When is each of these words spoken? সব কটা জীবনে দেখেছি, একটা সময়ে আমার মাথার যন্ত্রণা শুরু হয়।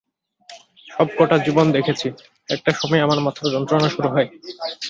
সব 0.87 1.07
কটা 1.17 1.37
জীবনে 1.45 1.75
দেখেছি, 1.77 2.07
একটা 2.49 2.71
সময়ে 2.79 3.03
আমার 3.05 3.19
মাথার 3.25 3.51
যন্ত্রণা 3.55 3.87
শুরু 3.89 4.07
হয়। 4.09 4.27